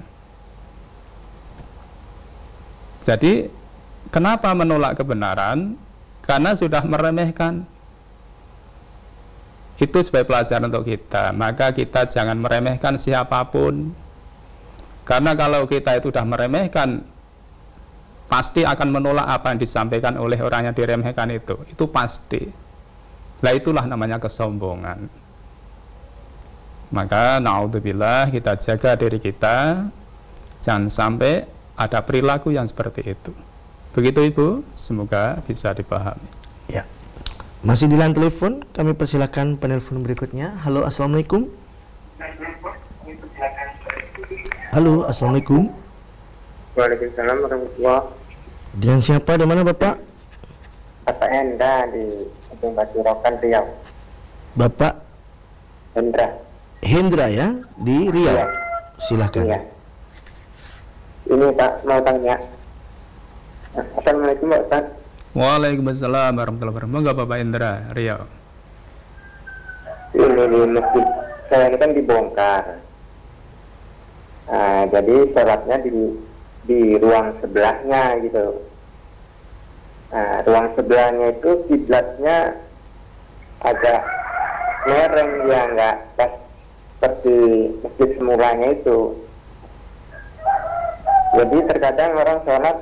[3.03, 3.51] Jadi
[4.11, 5.75] kenapa menolak kebenaran?
[6.23, 7.63] Karena sudah meremehkan.
[9.79, 11.31] Itu sebagai pelajaran untuk kita.
[11.31, 13.95] Maka kita jangan meremehkan siapa pun.
[15.07, 17.07] Karena kalau kita itu sudah meremehkan
[18.27, 21.55] pasti akan menolak apa yang disampaikan oleh orang yang diremehkan itu.
[21.71, 22.43] Itu pasti.
[23.41, 25.07] Lah itulah namanya kesombongan.
[26.87, 29.87] Maka naudzubillah kita jaga diri kita
[30.63, 31.43] jangan sampai
[31.75, 33.31] ada perilaku yang seperti itu.
[33.91, 36.27] Begitu Ibu, semoga bisa dipahami.
[36.71, 36.87] Ya.
[37.65, 40.53] Masih di line telepon, kami persilakan penelpon berikutnya.
[40.61, 41.49] Halo, Assalamualaikum.
[44.71, 45.73] Halo, Assalamualaikum.
[46.77, 48.05] Waalaikumsalam warahmatullahi
[48.77, 49.97] Dengan siapa di mana Bapak?
[51.09, 53.65] Bapak Hendra di Ujung Batu Rokan Riau.
[54.53, 54.93] Bapak
[55.97, 56.37] Hendra.
[56.85, 58.29] Hendra ya di Riau.
[58.29, 58.45] Iya.
[59.01, 59.49] Silahkan.
[59.49, 59.59] Iya.
[61.33, 62.37] Ini Pak mau tanya.
[63.97, 64.85] Assalamualaikum Pak Ustaz.
[65.33, 66.93] Waalaikumsalam warahmatullahi wabarakatuh.
[66.93, 68.21] Monggo Bapak Indra, Riau.
[70.13, 71.05] Ini di masjid
[71.49, 72.63] saya ini kan dibongkar.
[74.47, 75.91] Nah, jadi sholatnya di
[76.67, 78.59] di ruang sebelahnya gitu.
[80.11, 82.59] Nah, ruang sebelahnya itu kiblatnya
[83.63, 84.03] agak
[84.87, 86.31] mereng ya nggak pas
[86.97, 87.37] seperti
[87.83, 88.99] masjid semulanya itu.
[91.37, 92.77] Jadi terkadang orang sholat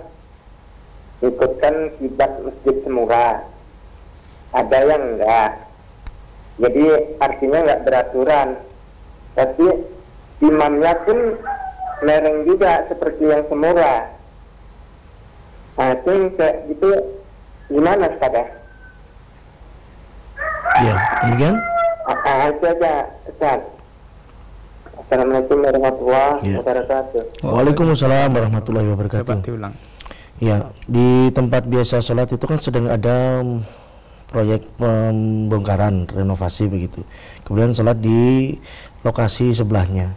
[1.22, 3.44] ikutkan kiblat masjid semula.
[4.56, 5.52] Ada yang enggak.
[6.64, 6.86] Jadi
[7.20, 8.50] artinya nggak beraturan.
[9.36, 9.68] Tapi
[10.40, 11.36] imamnya pun
[12.02, 13.94] lereng juga seperti yang semula.
[15.76, 16.90] Nah, itu kayak gitu
[17.68, 18.46] gimana Ustaz ya?
[20.76, 21.56] Ya, kemudian
[22.06, 22.94] Ah, ah, itu aja
[23.26, 23.60] Ustaz.
[24.96, 26.56] Assalamualaikum warahmatullahi Ya.
[26.62, 27.24] wabarakatuh.
[27.42, 29.42] Waalaikumsalam warahmatullahi Coba wabarakatuh.
[29.42, 29.74] diulang.
[30.38, 33.42] Ya, di tempat biasa sholat itu kan sedang ada
[34.28, 37.02] proyek pembongkaran renovasi begitu.
[37.42, 38.54] Kemudian sholat di
[39.02, 40.14] lokasi sebelahnya.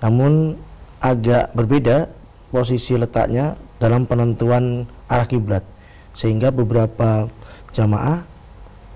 [0.00, 0.56] Namun
[0.98, 2.10] agak berbeda
[2.50, 5.62] posisi letaknya dalam penentuan arah kiblat
[6.16, 7.30] sehingga beberapa
[7.70, 8.26] jamaah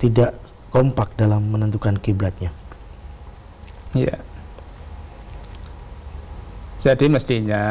[0.02, 0.34] tidak
[0.74, 2.50] kompak dalam menentukan kiblatnya.
[3.94, 4.18] Iya.
[6.82, 7.64] Jadi mestinya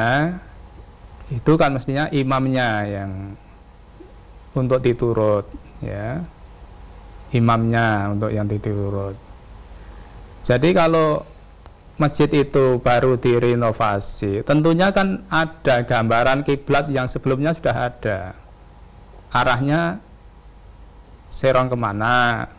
[1.28, 3.12] itu kan mestinya imamnya yang
[4.56, 5.50] untuk diturut
[5.84, 6.24] ya.
[7.32, 9.16] Imamnya untuk yang diturut.
[10.44, 11.24] Jadi kalau
[12.02, 18.34] masjid itu baru direnovasi, tentunya kan ada gambaran kiblat yang sebelumnya sudah ada.
[19.30, 20.02] Arahnya
[21.30, 22.50] serong ke mana,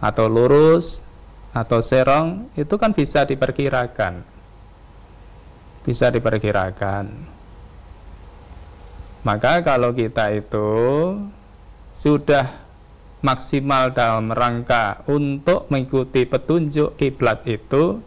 [0.00, 1.04] atau lurus,
[1.52, 4.24] atau serong, itu kan bisa diperkirakan.
[5.84, 7.04] Bisa diperkirakan.
[9.20, 10.72] Maka kalau kita itu
[11.92, 12.48] sudah
[13.20, 18.00] maksimal dalam rangka untuk mengikuti petunjuk kiblat itu,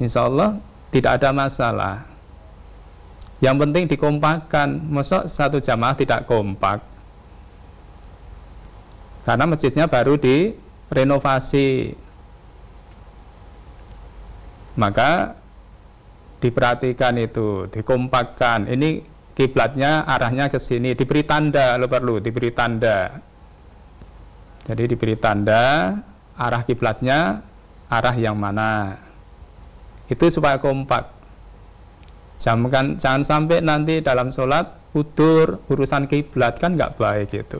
[0.00, 0.58] insya Allah
[0.92, 1.94] tidak ada masalah.
[3.44, 4.68] Yang penting dikompakkan.
[4.88, 6.80] Masuk satu jamaah tidak kompak.
[9.28, 11.92] Karena masjidnya baru direnovasi.
[14.76, 15.36] Maka
[16.40, 18.68] diperhatikan itu, dikompakkan.
[18.68, 19.04] Ini
[19.36, 23.20] kiblatnya arahnya ke sini, diberi tanda, lo perlu diberi tanda
[24.66, 25.94] jadi diberi tanda
[26.34, 27.46] arah kiblatnya
[27.86, 28.98] arah yang mana.
[30.06, 31.12] Itu supaya kompak.
[32.36, 37.58] Jangan, jangan sampai nanti dalam sholat udur urusan kiblat kan nggak baik itu.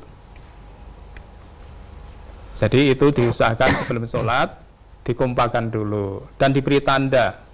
[2.56, 4.56] Jadi itu diusahakan sebelum sholat
[5.04, 7.44] dikompakkan dulu dan diberi tanda.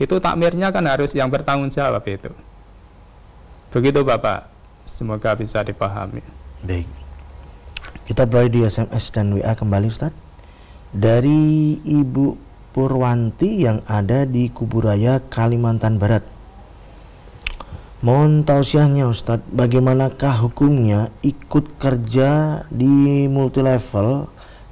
[0.00, 2.32] Itu takmirnya kan harus yang bertanggung jawab itu.
[3.70, 4.50] Begitu Bapak.
[4.88, 6.24] Semoga bisa dipahami.
[6.66, 6.88] Baik.
[8.10, 10.10] Kita beralih di SMS dan WA kembali Ustaz.
[10.90, 16.22] Dari Ibu Purwanti yang ada di Kuburaya, Kalimantan Barat.
[18.00, 24.30] Mohon tausiahnya Ustadz, bagaimanakah hukumnya ikut kerja di multi level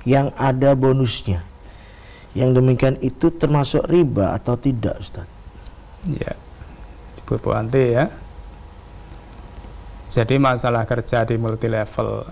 [0.08, 1.44] yang ada bonusnya?
[2.32, 5.34] Yang demikian itu termasuk riba atau tidak Ustadz?
[6.08, 6.38] Ya,
[7.20, 8.08] Ibu Purwanti ya.
[10.08, 12.24] Jadi masalah kerja di multi level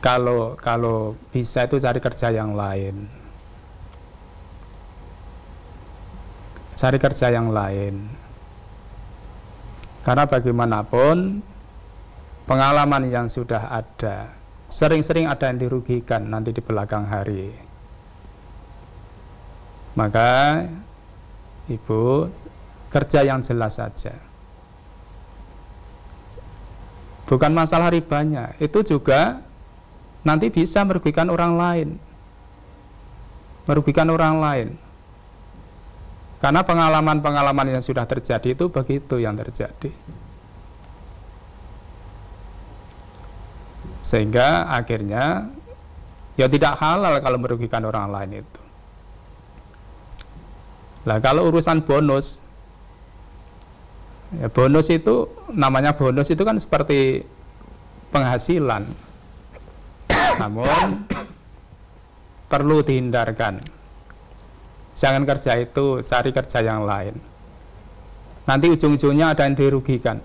[0.00, 3.19] kalau kalau bisa itu cari kerja yang lain
[6.80, 8.08] cari kerja yang lain
[10.00, 11.44] karena bagaimanapun
[12.48, 14.32] pengalaman yang sudah ada
[14.72, 17.52] sering-sering ada yang dirugikan nanti di belakang hari
[19.92, 20.64] maka
[21.68, 22.32] ibu
[22.88, 24.16] kerja yang jelas saja
[27.28, 29.44] bukan masalah ribanya itu juga
[30.20, 31.88] nanti bisa merugikan orang lain.
[33.68, 34.68] Merugikan orang lain.
[36.40, 39.92] Karena pengalaman-pengalaman yang sudah terjadi itu begitu yang terjadi.
[44.00, 45.52] Sehingga akhirnya
[46.40, 48.60] ya tidak halal kalau merugikan orang lain itu.
[51.04, 52.40] Nah kalau urusan bonus,
[54.40, 57.28] ya bonus itu namanya bonus itu kan seperti
[58.08, 58.88] penghasilan
[60.40, 61.04] namun
[62.48, 63.79] perlu dihindarkan.
[65.00, 67.16] Jangan kerja itu, cari kerja yang lain.
[68.44, 70.20] Nanti ujung-ujungnya ada yang dirugikan.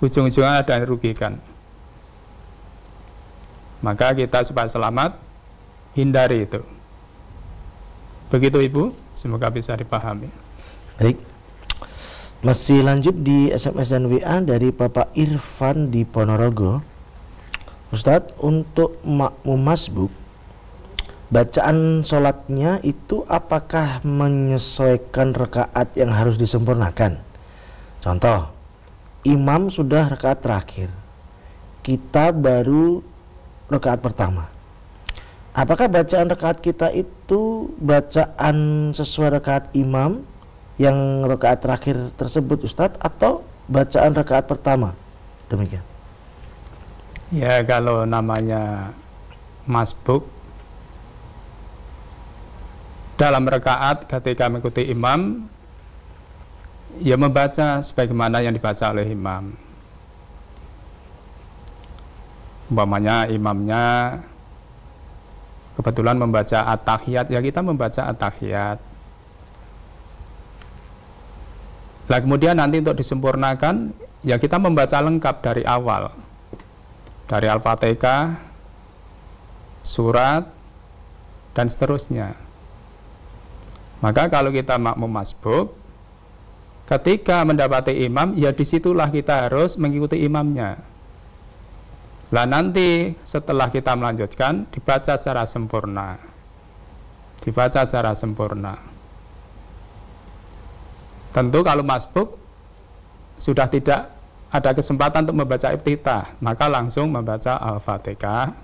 [0.00, 1.36] Ujung-ujungnya ada yang dirugikan.
[3.84, 5.20] Maka kita supaya selamat,
[5.92, 6.64] hindari itu.
[8.32, 10.32] Begitu Ibu, semoga bisa dipahami.
[10.96, 11.20] Baik.
[12.40, 16.80] Masih lanjut di SMS dan WA dari Bapak Irfan di Ponorogo.
[17.92, 20.25] Ustadz untuk makmum masbuk
[21.26, 27.18] bacaan sholatnya itu apakah menyesuaikan rekaat yang harus disempurnakan?
[27.98, 28.54] Contoh
[29.26, 30.90] imam sudah rekaat terakhir.
[31.82, 33.02] Kita baru
[33.66, 34.46] rekaat pertama.
[35.56, 40.22] Apakah bacaan rekaat kita itu bacaan sesuai rekaat imam
[40.76, 44.92] yang rekaat terakhir tersebut Ustadz atau bacaan rekaat pertama?
[45.48, 45.82] Demikian.
[47.34, 48.94] Ya kalau namanya
[49.66, 50.35] masbuk
[53.16, 55.48] dalam rekaat ketika mengikuti imam
[57.00, 59.56] ya membaca sebagaimana yang dibaca oleh imam.
[62.68, 63.84] Umpamanya imamnya
[65.80, 68.78] kebetulan membaca at-tahiyat ya kita membaca at-tahiyat.
[72.06, 76.12] Nah kemudian nanti untuk disempurnakan ya kita membaca lengkap dari awal
[77.26, 78.38] dari Al-Fatihah,
[79.82, 80.46] surat,
[81.58, 82.45] dan seterusnya.
[84.04, 85.72] Maka kalau kita makmum masbuk,
[86.84, 90.76] ketika mendapati imam, ya di situlah kita harus mengikuti imamnya.
[92.34, 96.18] Lah nanti setelah kita melanjutkan, dibaca secara sempurna.
[97.40, 98.74] Dibaca secara sempurna.
[101.30, 102.40] Tentu kalau masbuk
[103.36, 104.16] sudah tidak
[104.48, 108.56] ada kesempatan untuk membaca iftitah, maka langsung membaca Al-Fatihah,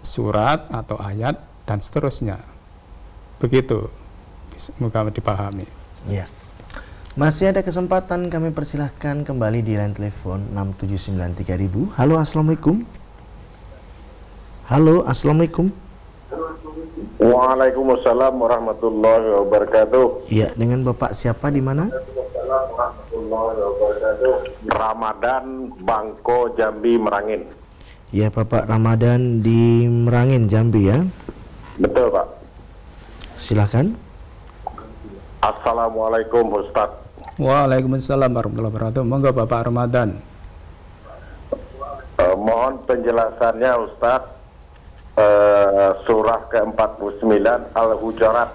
[0.00, 1.36] surat atau ayat
[1.68, 2.53] dan seterusnya.
[3.42, 3.90] Begitu.
[4.54, 5.66] Semoga dipahami.
[6.06, 6.30] Ya.
[7.14, 11.94] Masih ada kesempatan kami persilahkan kembali di line telepon 6793000.
[11.94, 12.82] Halo, Assalamualaikum.
[14.66, 15.70] Halo, Assalamualaikum.
[17.22, 20.26] Waalaikumsalam warahmatullahi wabarakatuh.
[20.26, 21.86] Iya, dengan Bapak siapa di mana?
[24.66, 27.46] Ramadan Bangko Jambi Merangin.
[28.10, 30.98] Iya, Bapak Ramadan di Merangin Jambi ya.
[31.78, 32.43] Betul, Pak.
[33.44, 33.92] Silahkan.
[35.44, 36.88] Assalamualaikum Ustaz.
[37.36, 39.02] Waalaikumsalam warahmatullahi wabarakatuh.
[39.04, 40.16] Monggo Bapak Ramadan.
[42.16, 44.24] Uh, mohon penjelasannya Ustaz
[45.20, 47.44] uh, surah ke-49
[47.76, 48.48] Al-Hujurat.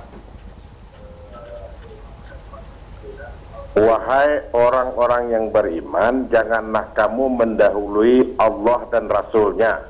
[3.78, 9.86] Wahai orang-orang yang beriman, janganlah kamu mendahului Allah dan Rasulnya.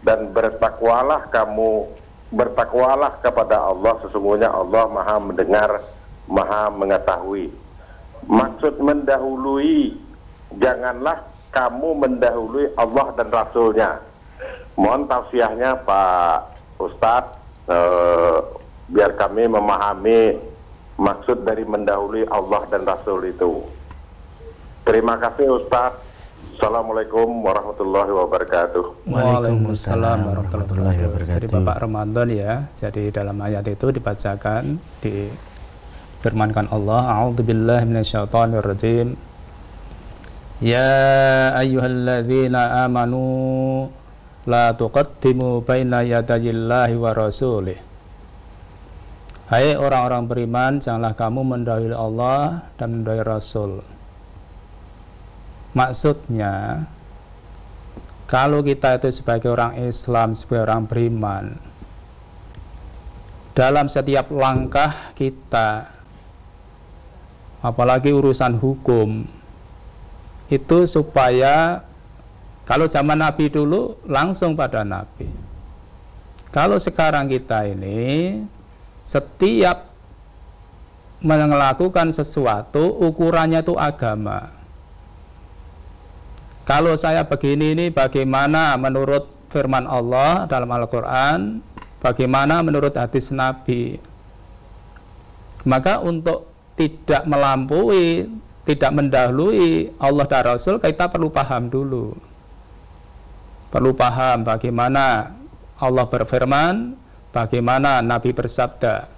[0.00, 2.00] Dan bertakwalah kamu,
[2.32, 5.84] bertakwalah kepada Allah, sesungguhnya Allah maha mendengar,
[6.26, 7.52] maha mengetahui.
[8.26, 9.94] Maksud mendahului,
[10.56, 14.00] janganlah kamu mendahului Allah dan Rasulnya
[14.76, 17.36] Mohon tausiahnya Pak Ustadz
[17.68, 18.38] eh,
[18.88, 20.40] biar kami memahami
[20.96, 23.60] maksud dari mendahului Allah dan Rasul itu.
[24.88, 26.11] Terima kasih Ustadz.
[26.62, 29.10] Assalamualaikum warahmatullahi wabarakatuh.
[29.10, 31.38] Waalaikumsalam warahmatullahi wabarakatuh.
[31.42, 32.70] Jadi Bapak Ramadan ya.
[32.78, 35.26] Jadi dalam ayat itu dibacakan di
[36.22, 39.18] firmankan Allah, A'udzubillahi minasyaitonirrajim.
[40.62, 43.90] Ya ayyuhalladzina amanu
[44.46, 47.82] la tuqaddimu baina yadayillahi wa rasulih
[49.50, 53.82] Hai orang-orang beriman, janganlah kamu mendahului Allah dan mendahului Rasul.
[55.72, 56.84] Maksudnya,
[58.28, 61.44] kalau kita itu sebagai orang Islam, sebagai orang beriman,
[63.52, 65.88] dalam setiap langkah kita,
[67.64, 69.24] apalagi urusan hukum,
[70.52, 71.84] itu supaya
[72.68, 75.28] kalau zaman Nabi dulu langsung pada Nabi.
[76.52, 78.44] Kalau sekarang kita ini
[79.08, 79.88] setiap
[81.24, 84.61] melakukan sesuatu ukurannya itu agama.
[86.62, 91.58] Kalau saya begini ini bagaimana menurut firman Allah dalam Al-Qur'an,
[91.98, 93.98] bagaimana menurut hadis Nabi.
[95.66, 98.30] Maka untuk tidak melampaui,
[98.66, 102.14] tidak mendahului Allah dan Rasul, kita perlu paham dulu
[103.72, 105.32] perlu paham bagaimana
[105.80, 106.94] Allah berfirman,
[107.32, 109.08] bagaimana Nabi bersabda.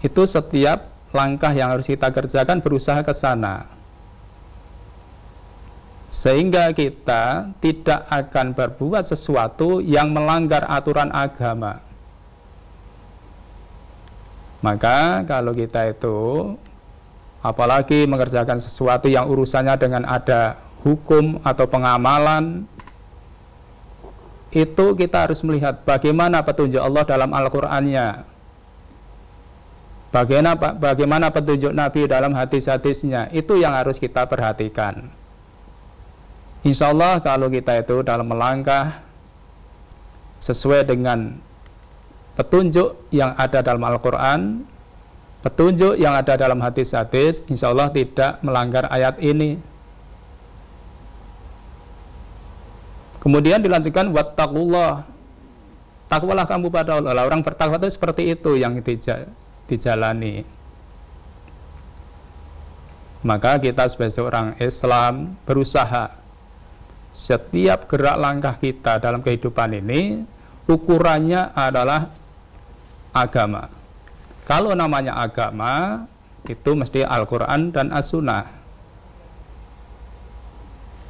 [0.00, 3.73] Itu setiap langkah yang harus kita kerjakan berusaha ke sana.
[6.14, 11.82] Sehingga kita tidak akan berbuat sesuatu yang melanggar aturan agama.
[14.62, 16.54] Maka kalau kita itu
[17.42, 22.70] apalagi mengerjakan sesuatu yang urusannya dengan ada hukum atau pengamalan
[24.54, 28.22] itu kita harus melihat bagaimana petunjuk Allah dalam Al-Qur'annya.
[30.14, 35.23] Bagaimana bagaimana petunjuk Nabi dalam hadis-hadisnya itu yang harus kita perhatikan.
[36.64, 39.04] Insya Allah kalau kita itu dalam melangkah
[40.40, 41.36] sesuai dengan
[42.40, 44.64] petunjuk yang ada dalam Al-Quran,
[45.44, 49.60] petunjuk yang ada dalam hadis-hadis, insya Allah tidak melanggar ayat ini,
[53.24, 55.08] Kemudian dilanjutkan wattaqullah.
[56.12, 57.24] Takwalah kamu pada Allah.
[57.24, 58.76] Orang bertakwa itu seperti itu yang
[59.64, 60.44] dijalani.
[63.24, 66.12] Maka kita sebagai seorang Islam berusaha
[67.14, 70.26] setiap gerak langkah kita dalam kehidupan ini
[70.66, 72.10] ukurannya adalah
[73.14, 73.70] agama.
[74.44, 76.04] Kalau namanya agama
[76.44, 78.44] itu mesti Al-Quran dan As-Sunnah.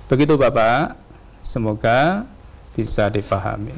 [0.07, 1.01] Begitu Bapak.
[1.45, 2.25] Semoga
[2.73, 3.77] bisa dipahami.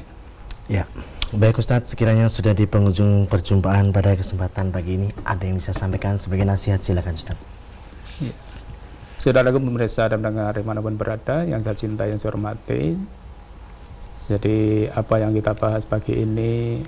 [0.66, 0.86] Ya,
[1.34, 6.18] baik Ustadz, sekiranya sudah di penghujung perjumpaan pada kesempatan pagi ini, ada yang bisa sampaikan
[6.18, 7.42] sebagai nasihat, silakan Ustadz.
[8.22, 8.34] Ya.
[9.16, 12.94] Saudaraku pemirsa dan mendengar di mana pun berada, yang saya cintai, yang saya hormati.
[14.16, 16.84] Jadi apa yang kita bahas pagi ini,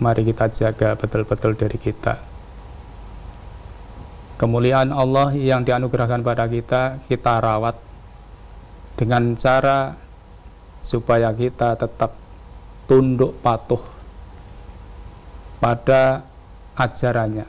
[0.00, 2.20] mari kita jaga betul-betul dari kita.
[4.36, 7.76] Kemuliaan Allah yang dianugerahkan pada kita, kita rawat
[8.96, 9.96] dengan cara
[10.80, 12.16] supaya kita tetap
[12.88, 13.80] tunduk patuh
[15.60, 16.24] pada
[16.74, 17.44] ajarannya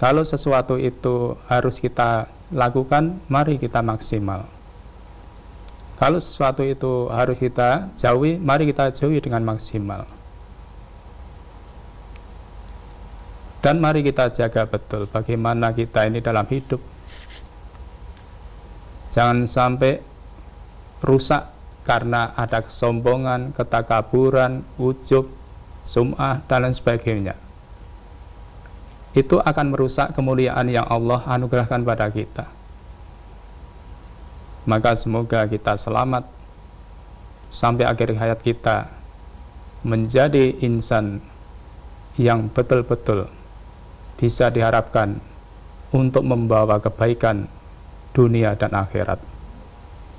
[0.00, 4.46] Kalau sesuatu itu harus kita lakukan, mari kita maksimal.
[6.00, 10.08] Kalau sesuatu itu harus kita jauhi, mari kita jauhi dengan maksimal.
[13.60, 16.80] Dan mari kita jaga betul bagaimana kita ini dalam hidup.
[19.12, 20.00] Jangan sampai
[21.04, 21.52] rusak
[21.84, 25.28] karena ada kesombongan, ketakaburan, ujub,
[25.84, 27.34] sum'ah, dan lain sebagainya.
[29.10, 32.46] Itu akan merusak kemuliaan yang Allah anugerahkan pada kita.
[34.68, 36.30] Maka semoga kita selamat
[37.50, 38.86] sampai akhir hayat kita
[39.82, 41.18] menjadi insan
[42.14, 43.26] yang betul-betul
[44.20, 45.18] bisa diharapkan
[45.90, 47.48] untuk membawa kebaikan
[48.12, 49.18] dunia dan akhirat.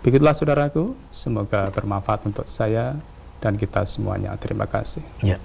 [0.02, 2.98] Begitulah saudaraku, semoga bermanfaat untuk saya
[3.38, 4.34] dan kita semuanya.
[4.42, 5.06] Terima kasih.
[5.22, 5.38] Ya.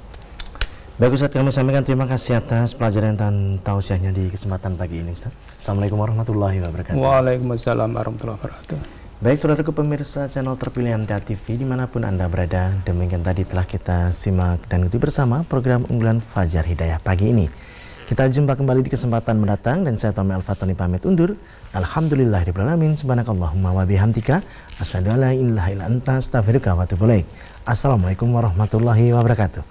[0.97, 5.29] Baik Ustaz, kami sampaikan terima kasih atas pelajaran dan tausiahnya di kesempatan pagi ini Ustaz.
[5.61, 6.97] Assalamualaikum warahmatullahi wabarakatuh.
[6.97, 8.79] Waalaikumsalam warahmatullahi wabarakatuh.
[9.21, 13.69] Baik saudaraku pemirsa channel terpilih MTA TV di mana pun Anda berada, demikian tadi telah
[13.69, 17.53] kita simak dan ikuti bersama program unggulan Fajar Hidayah pagi ini.
[18.09, 21.37] Kita jumpa kembali di kesempatan mendatang dan saya Tommy Al-Fatani pamit undur.
[21.77, 22.97] Alhamdulillahirrahmanirrahim.
[22.97, 24.41] Subhanakallahumma wa bihamdika.
[24.81, 27.05] Asyhadu an la ilaha illa anta astaghfiruka wa atubu
[27.69, 29.67] Assalamualaikum warahmatullahi wabarakatuh.